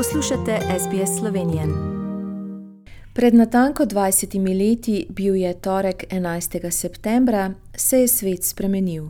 Poslušate 0.00 0.58
SBS 0.78 1.18
Slovenijo. 1.18 1.62
Pred 3.14 3.34
natanko 3.34 3.84
20 3.84 4.58
leti, 4.58 5.06
bil 5.08 5.36
je 5.36 5.60
torek 5.60 6.04
11. 6.10 6.70
septembra, 6.70 7.54
se 7.76 8.00
je 8.00 8.08
svet 8.08 8.44
spremenil. 8.44 9.08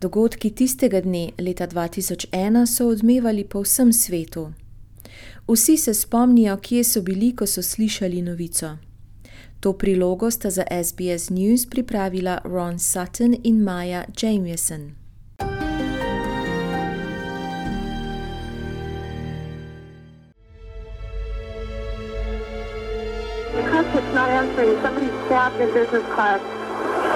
Dogodki 0.00 0.50
tistega 0.50 1.00
dne, 1.00 1.30
leta 1.38 1.66
2001, 1.66 2.66
so 2.66 2.88
odmevali 2.88 3.44
po 3.44 3.62
vsem 3.62 3.92
svetu. 3.92 4.52
Vsi 5.48 5.76
se 5.76 5.94
spomnijo, 5.94 6.56
kje 6.56 6.84
so 6.84 7.02
bili, 7.02 7.36
ko 7.36 7.46
so 7.46 7.62
slišali 7.62 8.22
novico. 8.22 8.76
To 9.60 9.72
prilogo 9.72 10.30
sta 10.30 10.50
za 10.50 10.64
SBS 10.84 11.30
News 11.30 11.66
pripravila 11.70 12.40
Ron 12.44 12.78
Sutton 12.78 13.36
in 13.44 13.62
Maja 13.62 14.04
Jameson. 14.22 15.07
Cockpit's 23.88 24.14
not 24.14 24.28
answering. 24.28 24.80
Somebody's 24.82 25.12
stabbed 25.26 25.60
in 25.60 25.72
business 25.72 26.04
class. 26.14 26.40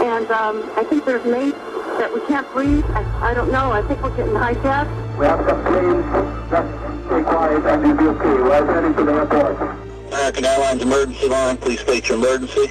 And 0.02 0.30
um, 0.30 0.70
I 0.76 0.84
think 0.84 1.04
there's 1.04 1.24
mates 1.24 1.56
that 1.98 2.12
we 2.12 2.20
can't 2.26 2.50
breathe. 2.52 2.84
I, 2.90 3.30
I 3.30 3.34
don't 3.34 3.52
know. 3.52 3.72
I 3.72 3.82
think 3.82 4.02
we're 4.02 4.16
getting 4.16 4.32
hijacked. 4.32 5.18
We 5.18 5.26
have 5.26 5.46
some 5.48 5.62
planes. 5.64 6.04
Just 6.50 7.06
stay 7.06 7.22
quiet 7.22 7.64
and 7.66 7.86
you'll 7.86 7.96
be 7.96 8.06
okay. 8.18 8.42
We're 8.42 8.74
heading 8.74 8.94
to 8.94 9.04
the 9.04 9.12
airport. 9.12 9.78
American 10.08 10.44
Airlines 10.44 10.82
emergency 10.82 11.28
line. 11.28 11.56
Please 11.58 11.80
state 11.80 12.08
your 12.08 12.18
emergency. 12.18 12.66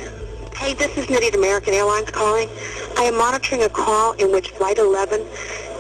Hey, 0.56 0.74
this 0.74 0.96
is 0.98 1.08
Nitty, 1.08 1.30
at 1.30 1.36
American 1.36 1.74
Airlines 1.74 2.10
calling. 2.12 2.50
I 2.98 3.04
am 3.04 3.18
monitoring 3.18 3.64
a 3.64 3.70
call 3.70 4.14
in 4.14 4.32
which 4.32 4.50
Flight 4.50 4.78
11, 4.78 5.22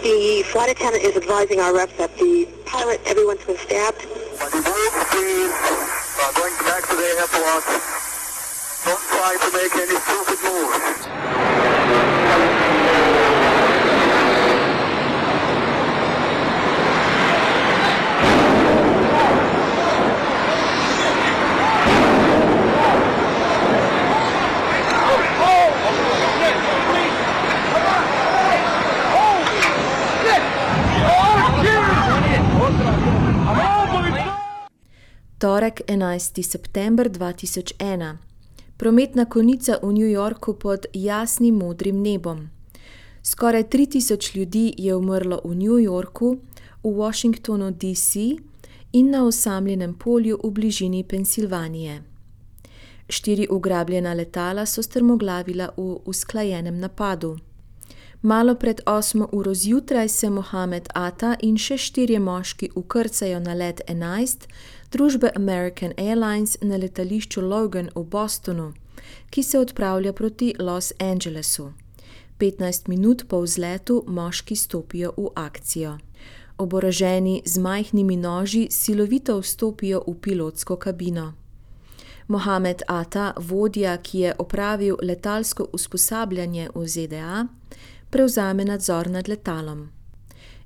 the 0.01 0.43
flight 0.47 0.71
attendant 0.71 1.03
is 1.03 1.15
advising 1.15 1.59
our 1.59 1.75
reps 1.75 1.95
that 1.97 2.15
the 2.17 2.47
pilot, 2.65 2.99
everyone's 3.05 3.43
been 3.45 3.57
stabbed. 3.57 4.01
Reverse, 4.41 5.05
please. 5.11 5.53
Uh, 5.53 6.31
going 6.33 6.53
back 6.65 6.87
to 6.89 6.95
the 6.95 7.03
airport. 7.19 8.10
Don't 8.83 8.99
try 8.99 9.37
to 9.39 9.49
make 9.53 9.75
any 9.75 9.95
stupid 9.99 10.39
moves. 10.43 11.07
Torek 35.39 35.81
11. 35.87 36.43
september 36.43 37.09
2001. 37.09 38.30
Prometna 38.81 39.25
konica 39.25 39.77
v 39.83 39.93
New 39.93 40.09
Yorku 40.09 40.53
pod 40.53 40.85
jasnim 40.93 41.55
modrim 41.55 42.01
nebom. 42.01 42.49
Skoraj 43.23 43.63
3000 43.63 44.37
ljudi 44.37 44.73
je 44.77 44.95
umrlo 44.95 45.41
v 45.45 45.55
New 45.55 45.77
Yorku, 45.77 46.37
v 46.83 46.89
Washingtonu, 46.89 47.71
D.C. 47.71 48.19
in 48.91 49.09
na 49.09 49.25
osamljenem 49.25 49.93
polju 49.93 50.39
v 50.43 50.51
bližini 50.51 51.03
Pensilvanije. 51.03 52.01
Štiri 53.09 53.47
ugrabljena 53.49 54.13
letala 54.13 54.65
so 54.65 54.83
strmoglavila 54.83 55.69
v 55.77 55.99
usklajenem 56.05 56.79
napadu. 56.79 57.37
Malo 58.21 58.55
pred 58.55 58.81
8 58.85 59.25
uro 59.31 59.53
zjutraj 59.53 60.09
se 60.09 60.29
Mohamed 60.29 60.89
Ata 60.93 61.35
in 61.41 61.57
še 61.57 61.77
štirje 61.77 62.19
moški 62.19 62.69
ukrcajo 62.75 63.39
na 63.39 63.53
let 63.53 63.81
11 63.87 64.47
družbe 64.91 65.31
American 65.35 65.93
Airlines 65.97 66.57
na 66.61 66.77
letališču 66.77 67.41
Logan 67.41 67.89
v 67.95 68.03
Bostonu, 68.03 68.73
ki 69.29 69.43
se 69.43 69.59
odpravlja 69.59 70.13
proti 70.13 70.53
Los 70.59 70.93
Angelesu. 70.99 71.71
15 72.37 72.87
minut 72.87 73.23
po 73.27 73.41
vzletu 73.41 74.03
moški 74.07 74.55
stopijo 74.55 75.13
v 75.17 75.29
akcijo. 75.35 75.97
Oboroženi 76.57 77.41
z 77.45 77.57
majhnimi 77.57 78.17
noži 78.17 78.67
silovito 78.71 79.39
vstopijo 79.39 80.03
v 80.07 80.15
pilotsko 80.21 80.75
kabino. 80.75 81.33
Mohamed 82.27 82.81
Ata, 82.87 83.33
vodja, 83.37 83.97
ki 83.97 84.19
je 84.19 84.35
opravil 84.39 84.95
letalsko 85.01 85.67
usposabljanje 85.73 86.69
v 86.75 86.87
ZDA, 86.87 87.47
prevzame 88.09 88.65
nadzor 88.65 89.09
nad 89.09 89.27
letalom. 89.27 90.00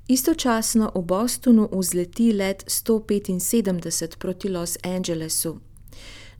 Istočasno 0.08 0.92
v 0.94 1.02
Bostonu 1.02 1.68
vzleti 1.72 2.32
let 2.32 2.64
175 2.66 4.16
proti 4.18 4.48
Los 4.48 4.78
Angelesu. 4.82 5.58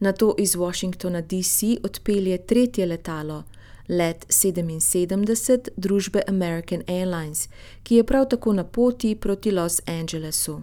Nato 0.00 0.34
iz 0.38 0.54
Washingtona 0.54 1.20
D.C. 1.20 1.76
odpelje 1.82 2.38
tretje 2.46 2.86
letalo, 2.86 3.44
let 3.88 4.26
77 4.28 5.70
družbe 5.76 6.22
American 6.28 6.82
Airlines, 6.86 7.48
ki 7.82 7.94
je 7.94 8.04
prav 8.04 8.28
tako 8.28 8.52
na 8.52 8.64
poti 8.64 9.16
proti 9.16 9.50
Los 9.50 9.80
Angelesu. 9.86 10.62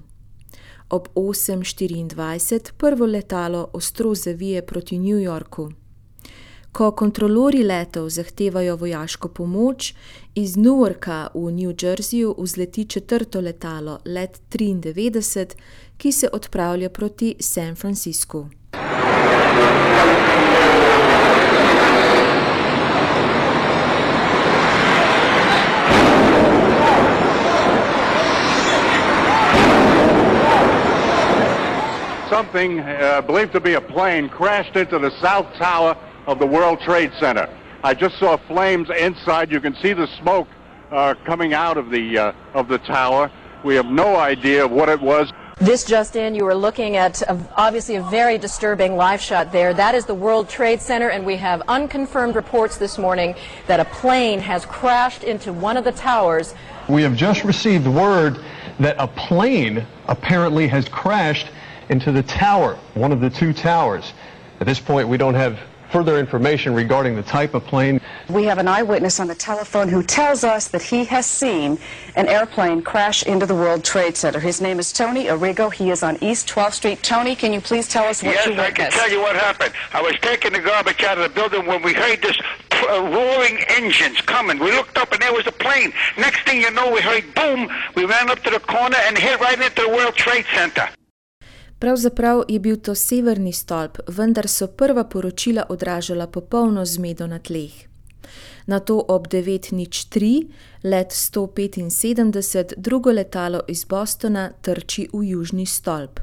Ob 0.90 1.08
8:24 1.16 2.72
prvo 2.78 3.06
letalo 3.06 3.70
ostro 3.74 4.16
zavije 4.16 4.66
proti 4.66 5.00
New 5.00 5.20
Yorku. 5.20 5.72
Ko 6.74 6.92
kontrolori 6.92 7.60
letov 7.64 8.08
zahtevajo 8.10 8.76
vojaško 8.76 9.28
pomoč, 9.30 9.94
iz 10.36 10.56
Newarka 10.58 11.28
v 11.34 11.52
New 11.52 11.74
Jerseyju 11.82 12.36
vzleti 12.38 12.86
četrto 12.86 13.42
letalo, 13.42 14.00
let 14.06 14.42
93, 14.50 15.56
ki 15.98 16.12
se 16.12 16.30
odpravlja 16.34 16.90
proti 16.90 17.36
San 17.40 17.76
Franciscu. 17.76 18.50
Something 32.30 32.80
uh, 32.80 33.22
believed 33.28 33.52
to 33.52 33.60
be 33.60 33.76
a 33.76 33.82
plane 33.82 34.30
crashed 34.38 34.76
into 34.76 34.98
the 35.00 35.12
south 35.22 35.46
tower 35.60 35.96
of 36.28 36.40
the 36.40 36.48
World 36.48 36.80
Trade 36.82 37.12
Center. 37.20 37.50
I 37.84 37.94
just 37.94 38.18
saw 38.18 38.38
flames 38.48 38.90
inside. 38.90 39.52
You 39.52 39.60
can 39.60 39.76
see 39.76 39.94
the 39.94 40.08
smoke 40.22 40.48
uh, 40.92 41.16
coming 41.26 41.54
out 41.54 41.78
of 41.78 41.90
the 41.90 42.18
uh, 42.18 42.32
of 42.54 42.68
the 42.68 42.78
tower. 42.80 43.32
We 43.64 43.76
have 43.76 43.86
no 43.86 44.16
idea 44.16 44.68
what 44.68 44.90
it 44.90 45.02
was. 45.02 45.32
This 45.60 45.84
just 45.84 46.16
in, 46.16 46.34
you 46.34 46.46
were 46.46 46.56
looking 46.56 46.98
at 46.98 47.22
a, 47.22 47.38
obviously 47.56 47.96
a 47.96 48.04
very 48.04 48.38
disturbing 48.38 48.96
live 48.96 49.22
shot 49.22 49.52
there. 49.52 49.74
That 49.74 49.96
is 49.96 50.06
the 50.06 50.16
World 50.16 50.50
Trade 50.50 50.82
Center, 50.82 51.10
and 51.10 51.26
we 51.26 51.36
have 51.38 51.62
unconfirmed 51.68 52.36
reports 52.36 52.78
this 52.78 52.98
morning 52.98 53.36
that 53.68 53.80
a 53.80 53.86
plane 53.86 54.40
has 54.40 54.66
crashed 54.66 55.24
into 55.24 55.54
one 55.54 55.78
of 55.78 55.84
the 55.84 55.92
towers. 55.92 56.56
We 56.90 57.04
have 57.04 57.16
just 57.16 57.44
received 57.44 57.88
word 57.88 58.40
that 58.80 58.96
a 58.98 59.08
plane 59.08 59.86
apparently 60.08 60.68
has 60.68 60.90
crashed 60.90 61.48
into 61.90 62.12
the 62.12 62.24
tower, 62.24 62.78
one 62.96 63.12
of 63.12 63.22
the 63.22 63.30
two 63.30 63.54
towers. 63.54 64.14
At 64.60 64.68
this 64.68 64.80
point, 64.80 65.08
we 65.08 65.18
don't 65.18 65.36
have 65.36 65.60
further 65.94 66.18
information 66.18 66.74
regarding 66.74 67.16
the 67.16 67.22
type 67.22 67.54
of 67.54 67.64
plane. 67.66 68.02
We 68.28 68.46
have 68.46 68.58
an 68.58 68.68
eyewitness 68.68 69.20
on 69.20 69.28
the 69.28 69.36
telephone 69.36 69.88
who 69.88 70.02
tells 70.02 70.44
us 70.44 70.68
that 70.70 70.82
he 70.82 71.06
has 71.06 71.28
seen 71.28 71.78
an 72.16 72.28
airplane 72.28 72.82
crash 72.82 73.22
into 73.24 73.46
the 73.46 73.54
World 73.54 73.84
Trade 73.84 74.18
Center. 74.18 74.40
His 74.40 74.60
name 74.60 74.80
is 74.80 74.92
Tony 74.92 75.26
Arrigo. 75.26 75.72
He 75.72 75.92
is 75.92 76.02
on 76.02 76.18
East 76.24 76.50
12th 76.50 76.74
Street. 76.74 77.04
Tony, 77.04 77.36
can 77.36 77.54
you 77.54 77.62
please 77.62 77.88
tell 77.88 78.06
us 78.06 78.24
what 78.24 78.34
yes, 78.34 78.48
you 78.48 78.60
I 78.60 78.72
can 78.72 78.90
tell 78.90 79.12
you 79.12 79.22
what 79.22 79.36
happened. 79.36 79.72
I 79.94 80.02
was 80.02 80.16
taking 80.22 80.54
the 80.54 80.62
garbage 80.62 81.04
out 81.04 81.20
of 81.20 81.26
the 81.26 81.30
building 81.30 81.68
when 81.68 81.84
we 81.84 81.94
heard 81.94 82.24
this 82.24 82.40
uh, 82.72 83.04
roaring 83.04 83.64
engines 83.70 84.20
coming. 84.22 84.58
We 84.58 84.72
looked 84.72 84.98
up 84.98 85.12
and 85.12 85.22
there 85.22 85.34
was 85.34 85.46
a 85.46 85.52
plane. 85.52 85.94
Next 86.18 86.42
thing 86.44 86.60
you 86.60 86.72
know, 86.72 86.92
we 86.92 87.02
heard 87.02 87.24
boom. 87.36 87.70
We 87.96 88.06
ran 88.06 88.32
up 88.32 88.40
to 88.46 88.50
the 88.50 88.60
corner 88.60 88.98
and 89.06 89.16
hit 89.16 89.40
right 89.40 89.62
into 89.62 89.84
the 89.84 89.90
World 89.90 90.16
Trade 90.16 90.46
Center. 90.56 90.90
Pravzaprav 91.84 92.44
je 92.48 92.60
bil 92.60 92.78
to 92.80 92.96
severni 92.96 93.52
stolp, 93.54 93.98
vendar 94.08 94.48
so 94.48 94.68
prva 94.68 95.04
poročila 95.04 95.66
odražala 95.70 96.28
popolno 96.28 96.86
zmedo 96.86 97.28
na 97.28 97.40
tleh. 97.40 97.72
Na 98.68 98.80
to 98.80 99.04
ob 99.08 99.28
9.03 99.28 100.48
let 100.84 101.12
175 101.12 102.74
drugo 102.78 103.12
letalo 103.12 103.62
iz 103.68 103.84
Bostona 103.84 104.52
trči 104.62 105.08
v 105.14 105.24
južni 105.24 105.66
stolp. 105.66 106.20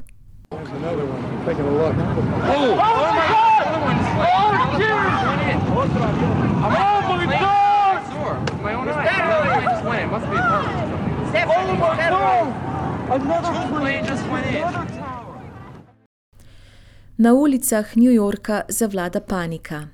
Na 17.23 17.35
ulicah 17.35 17.97
New 17.97 18.13
Yorka 18.13 18.63
zavlada 18.69 19.21
panika. 19.21 19.89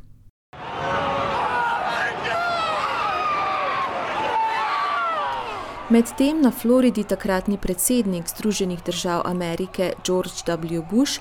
Medtem 5.90 6.40
na 6.42 6.50
Floridi 6.50 7.04
takratni 7.04 7.58
predsednik 7.58 8.28
Združenih 8.28 8.84
držav 8.86 9.22
Amerike 9.24 9.92
George 10.06 10.46
W. 10.46 10.82
Bush 10.90 11.20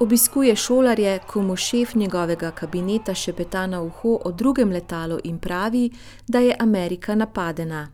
obiskuje 0.00 0.56
šolarje, 0.56 1.18
ko 1.26 1.42
mu 1.42 1.56
šef 1.56 1.94
njegovega 1.94 2.50
kabineta 2.50 3.14
šepeta 3.14 3.66
na 3.66 3.82
uho 3.82 4.20
o 4.24 4.32
drugem 4.32 4.70
letalu 4.70 5.18
in 5.24 5.38
pravi, 5.38 5.90
da 6.28 6.38
je 6.38 6.56
Amerika 6.58 7.14
napadena. 7.14 7.88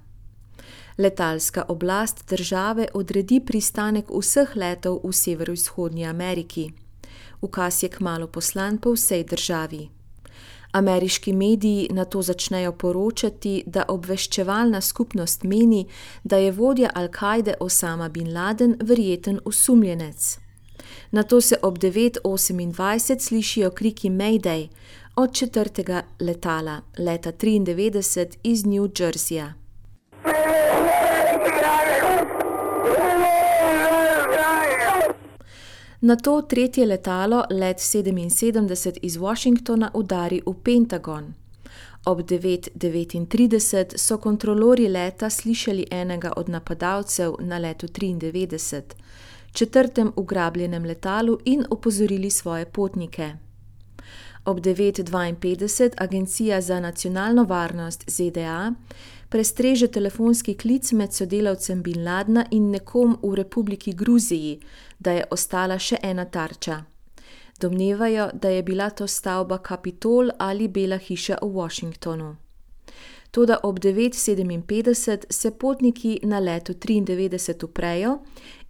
Letalska 0.98 1.64
oblast 1.68 2.28
države 2.28 2.86
odredi 2.94 3.40
pristanek 3.40 4.10
vseh 4.10 4.56
letov 4.56 5.00
v 5.04 5.12
severovzhodnji 5.12 6.06
Ameriki. 6.06 6.81
Ukaz 7.42 7.82
je 7.82 7.88
kmalo 7.88 8.26
poslan 8.26 8.78
po 8.78 8.92
vsej 8.92 9.24
državi. 9.24 9.88
Ameriški 10.72 11.32
mediji 11.32 11.88
na 11.90 12.04
to 12.04 12.22
začnejo 12.22 12.72
poročati, 12.72 13.62
da 13.66 13.84
obveščevalna 13.88 14.80
skupnost 14.80 15.42
meni, 15.44 15.86
da 16.24 16.36
je 16.36 16.52
vodja 16.52 16.90
Al-Kaide 16.94 17.54
Osama 17.60 18.08
bin 18.08 18.32
Laden 18.34 18.76
verjeten 18.80 19.40
osumljenec. 19.44 20.38
Na 21.10 21.22
to 21.22 21.40
se 21.40 21.56
ob 21.62 21.78
9:28 21.78 23.18
slišijo 23.20 23.70
kriki 23.70 24.10
Mayday 24.10 24.68
od 25.16 25.34
četrtega 25.34 26.02
letala, 26.20 26.80
leta 26.98 27.32
93 27.32 28.36
iz 28.42 28.64
New 28.66 28.88
Jerseyja. 28.88 29.61
Na 36.04 36.16
to 36.16 36.42
tretje 36.42 36.86
letalo, 36.86 37.44
let 37.50 37.76
77 37.78 38.98
iz 39.02 39.16
Washingtona, 39.16 39.90
udari 39.94 40.42
v 40.46 40.54
Pentagon. 40.62 41.34
Ob 42.04 42.20
9:39 42.20 43.96
so 43.96 44.18
kontrolori 44.18 44.88
leta 44.88 45.30
slišali 45.30 45.86
enega 45.90 46.32
od 46.36 46.48
napadalcev 46.48 47.34
na 47.40 47.58
letu 47.58 47.86
93, 47.86 48.82
četrtem 49.52 50.12
ugrabljenem 50.16 50.84
letalu, 50.84 51.38
in 51.44 51.64
opozorili 51.70 52.30
svoje 52.30 52.64
potnike. 52.66 53.32
Ob 54.44 54.60
9:52 54.60 55.90
Agencija 55.96 56.60
za 56.60 56.80
nacionalno 56.80 57.44
varnost 57.44 58.04
ZDA 58.10 58.72
prestreže 59.32 59.86
telefonski 59.88 60.54
klic 60.54 60.92
med 60.92 61.12
sodelavcem 61.12 61.82
Bin 61.82 62.04
Ladna 62.04 62.44
in 62.50 62.70
nekom 62.70 63.16
v 63.22 63.34
Republiki 63.34 63.92
Gruziji, 63.92 64.58
da 64.98 65.12
je 65.12 65.24
ostala 65.30 65.78
še 65.78 65.96
ena 66.02 66.24
tarča. 66.24 66.82
Domnevajo, 67.60 68.28
da 68.34 68.48
je 68.48 68.62
bila 68.62 68.90
to 68.90 69.06
stavba 69.06 69.58
Kapitol 69.58 70.30
ali 70.38 70.68
Bela 70.68 70.98
hiša 70.98 71.40
v 71.42 71.48
Washingtonu. 71.54 72.36
Toda 73.30 73.58
ob 73.62 73.78
9:57 73.80 75.24
se 75.30 75.50
potniki 75.50 76.18
na 76.22 76.38
letu 76.38 76.74
93 76.74 77.64
uprejo 77.64 78.18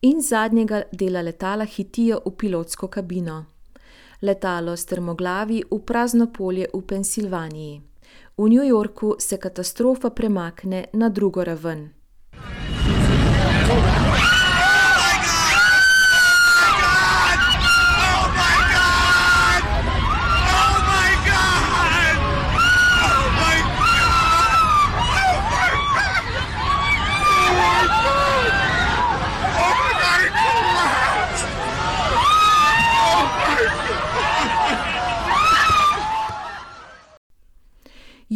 in 0.03 0.23
zadnjega 0.23 0.83
dela 0.93 1.23
letala 1.23 1.65
hitijo 1.65 2.21
v 2.27 2.37
pilotsko 2.39 2.89
kabino. 2.89 3.45
Letalo 4.23 4.77
strmoglavi 4.77 5.63
v 5.71 5.79
prazno 5.79 6.33
polje 6.33 6.67
v 6.75 6.83
Pensilvaniji. 6.83 7.92
V 8.39 8.49
New 8.49 8.65
Yorku 8.65 9.17
se 9.19 9.37
katastrofa 9.37 10.11
premakne 10.11 10.87
na 10.93 11.09
drugo 11.09 11.45
raven. 11.45 11.91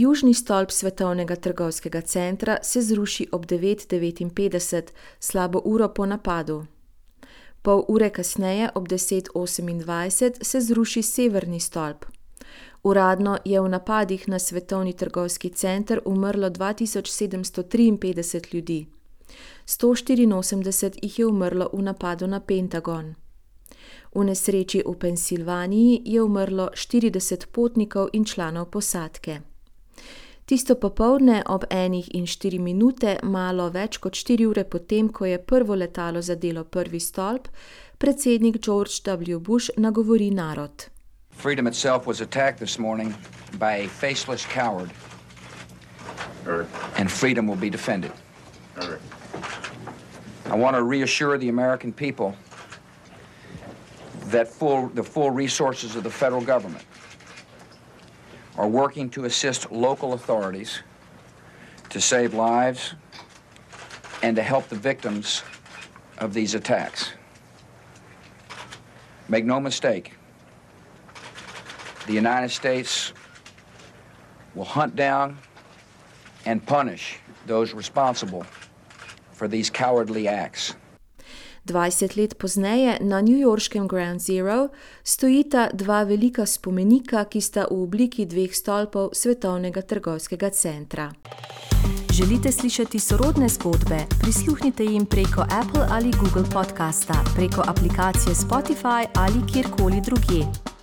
Južni 0.06 0.34
stolp 0.34 0.70
Svetovnega 0.70 1.36
trgovskega 1.36 2.00
centra 2.00 2.56
se 2.62 2.82
zruši 2.82 3.28
ob 3.32 3.46
9:59, 3.46 4.82
slabo 5.20 5.62
uro 5.64 5.88
po 5.88 6.06
napadu. 6.06 6.66
Pol 7.62 7.84
ure 7.88 8.10
kasneje, 8.10 8.68
ob 8.74 8.88
10:28, 8.88 10.44
se 10.44 10.60
zruši 10.60 11.02
severni 11.02 11.60
stolp. 11.60 12.04
Uradno 12.82 13.38
je 13.44 13.60
v 13.60 13.68
napadih 13.68 14.28
na 14.28 14.38
Svetovni 14.38 14.92
trgovski 14.92 15.50
center 15.50 16.00
umrlo 16.04 16.50
2753 16.50 18.54
ljudi, 18.54 18.86
184 19.66 20.98
jih 21.02 21.18
je 21.18 21.26
umrlo 21.26 21.70
v 21.72 21.82
napadu 21.82 22.26
na 22.26 22.40
Pentagon. 22.40 23.14
V 24.14 24.24
nesreči 24.24 24.82
v 24.86 24.98
Pensilvaniji 24.98 26.02
je 26.04 26.22
umrlo 26.22 26.70
40 26.74 27.46
potnikov 27.52 28.08
in 28.12 28.24
članov 28.24 28.70
posadke. 28.70 29.40
Tisto 30.46 30.76
popoldne 30.78 31.42
ob 31.50 31.64
enih 31.70 32.06
in 32.14 32.26
štiri 32.26 32.60
minute, 32.62 33.16
malo 33.22 33.64
več 33.74 33.98
kot 33.98 34.14
štiri 34.14 34.46
ure 34.46 34.62
potem, 34.64 35.08
ko 35.10 35.26
je 35.26 35.40
prvo 35.42 35.74
letalo 35.74 36.22
zadelo 36.22 36.62
prvi 36.64 37.00
stolp, 37.02 37.48
predsednik 37.98 38.60
George 38.62 39.02
W. 39.02 39.40
Bush 39.40 39.70
nagovori 39.76 40.30
narod. 40.30 40.86
Freedom 41.34 41.66
itself 41.66 42.06
was 42.06 42.20
attacked 42.20 42.60
this 42.60 42.78
morning 42.78 43.12
by 43.58 43.72
a 43.84 43.88
faceless 43.88 44.46
coward. 44.46 44.90
And 46.96 47.10
freedom 47.10 47.48
will 47.48 47.58
be 47.58 47.70
defended. 47.70 48.12
I 50.46 50.54
want 50.54 50.76
to 50.76 50.82
reassure 50.84 51.38
the 51.38 51.48
American 51.48 51.92
people 51.92 52.36
that 54.30 54.46
full, 54.46 54.88
the 54.94 55.02
full 55.02 55.30
resources 55.30 55.96
of 55.96 56.04
the 56.04 56.10
federal 56.10 56.40
government 56.40 56.84
are 58.56 58.68
working 58.68 59.10
to 59.10 59.24
assist 59.24 59.70
local 59.70 60.12
authorities 60.14 60.80
to 61.90 62.00
save 62.00 62.34
lives 62.34 62.94
and 64.22 64.36
to 64.36 64.42
help 64.42 64.68
the 64.68 64.76
victims 64.76 65.42
of 66.18 66.32
these 66.32 66.54
attacks. 66.54 67.12
Make 69.28 69.44
no 69.44 69.60
mistake, 69.60 70.14
the 72.06 72.12
United 72.12 72.50
States 72.50 73.12
will 74.54 74.64
hunt 74.64 74.96
down 74.96 75.38
and 76.44 76.64
punish 76.64 77.18
those 77.46 77.74
responsible 77.74 78.46
for 79.32 79.48
these 79.48 79.68
cowardly 79.68 80.28
acts. 80.28 80.74
20 81.66 82.16
let 82.16 82.34
pozneje 82.34 82.98
na 83.00 83.20
newyorškem 83.22 83.88
Ground 83.88 84.20
Zero 84.20 84.68
stojita 85.04 85.68
dva 85.72 86.02
velika 86.02 86.46
spomenika, 86.46 87.24
ki 87.24 87.40
sta 87.40 87.66
v 87.70 87.82
obliki 87.82 88.26
dveh 88.26 88.54
stolpov 88.54 89.10
Svetovnega 89.12 89.82
trgovskega 89.82 90.50
centra. 90.50 91.10
Želite 92.12 92.52
slišati 92.52 92.98
sorodne 92.98 93.48
zgodbe? 93.48 93.98
Prisluhnite 94.20 94.84
jim 94.84 95.06
preko 95.06 95.42
Apple 95.42 95.86
ali 95.90 96.10
Google 96.10 96.50
podcasta, 96.52 97.24
preko 97.34 97.62
aplikacije 97.66 98.34
Spotify 98.34 99.06
ali 99.14 99.52
kjerkoli 99.52 100.00
drugje. 100.00 100.75